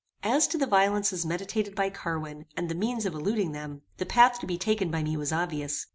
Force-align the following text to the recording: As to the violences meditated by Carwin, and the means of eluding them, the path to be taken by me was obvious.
As 0.23 0.47
to 0.47 0.57
the 0.57 0.65
violences 0.65 1.27
meditated 1.27 1.75
by 1.75 1.91
Carwin, 1.91 2.47
and 2.57 2.69
the 2.69 2.73
means 2.73 3.05
of 3.05 3.13
eluding 3.13 3.51
them, 3.51 3.83
the 3.97 4.05
path 4.07 4.39
to 4.39 4.47
be 4.47 4.57
taken 4.57 4.89
by 4.89 5.03
me 5.03 5.15
was 5.15 5.31
obvious. 5.31 5.85